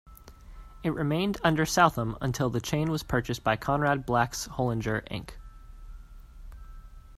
[0.81, 5.35] It remained under Southam until the chain was purchased by Conrad Black's Hollinger Inc..